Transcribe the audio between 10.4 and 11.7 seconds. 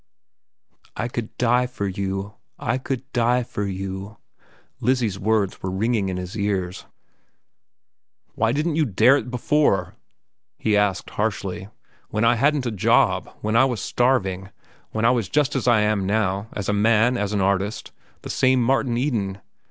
he asked harshly.